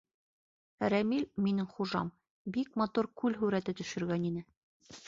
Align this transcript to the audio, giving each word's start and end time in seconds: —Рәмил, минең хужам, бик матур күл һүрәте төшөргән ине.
—Рәмил, 0.93 1.27
минең 1.47 1.69
хужам, 1.75 2.09
бик 2.57 2.81
матур 2.85 3.11
күл 3.25 3.39
һүрәте 3.45 3.79
төшөргән 3.83 4.29
ине. 4.33 4.45